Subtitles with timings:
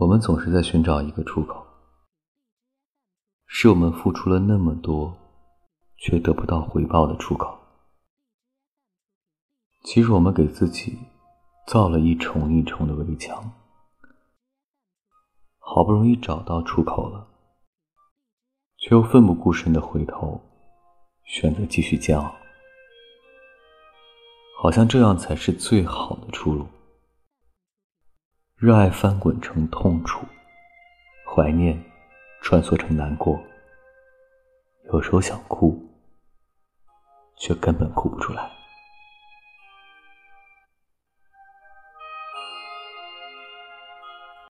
[0.00, 1.62] 我们总是在寻找一个出口，
[3.46, 5.14] 是我们付出了那么多，
[5.98, 7.58] 却得不到回报的出口。
[9.84, 10.98] 其实我们给自己
[11.66, 13.52] 造了一重一重的围墙，
[15.58, 17.28] 好不容易找到出口了，
[18.78, 20.40] 却又奋不顾身的回头，
[21.24, 22.34] 选择继续煎熬，
[24.62, 26.66] 好像这样才是最好的出路。
[28.60, 30.20] 热爱翻滚成痛楚，
[31.24, 31.82] 怀念
[32.42, 33.40] 穿梭成难过。
[34.92, 35.82] 有时候想哭，
[37.36, 38.59] 却根本哭不出来。